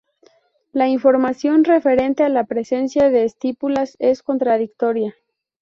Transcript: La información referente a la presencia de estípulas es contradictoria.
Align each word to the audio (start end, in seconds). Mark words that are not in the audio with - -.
La 0.71 0.87
información 0.87 1.63
referente 1.63 2.23
a 2.23 2.29
la 2.29 2.45
presencia 2.45 3.11
de 3.11 3.23
estípulas 3.23 3.97
es 3.99 4.23
contradictoria. 4.23 5.13